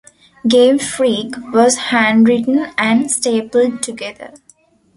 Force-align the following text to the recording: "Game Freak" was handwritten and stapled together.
"Game 0.47 0.79
Freak" 0.79 1.35
was 1.53 1.75
handwritten 1.77 2.71
and 2.75 3.11
stapled 3.11 3.83
together. 3.83 4.33